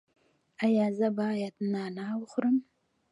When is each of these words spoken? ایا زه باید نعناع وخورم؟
ایا 0.63 0.85
زه 0.97 1.07
باید 1.19 1.55
نعناع 1.73 2.13
وخورم؟ 2.21 2.57